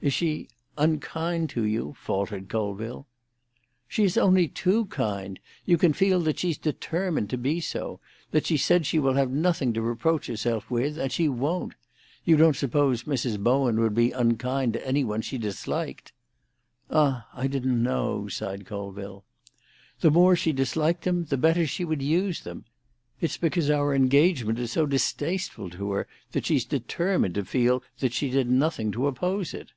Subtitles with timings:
[0.00, 3.08] "Is she—unkind to you?" faltered Colville.
[3.88, 5.40] "She is only too kind.
[5.66, 9.72] You can feel that she's determined to be so—that she's said she will have nothing
[9.72, 11.74] to reproach herself with, and she won't.
[12.24, 13.42] You don't suppose Mrs.
[13.42, 16.12] Bowen would be unkind to any one she disliked?"
[16.90, 19.24] "Ah, I didn't know," sighed Colville.
[19.98, 22.66] "The more she disliked them, the better she would use them.
[23.20, 28.12] It's because our engagement is so distasteful to her that she's determined to feel that
[28.12, 29.72] she did nothing to oppose it."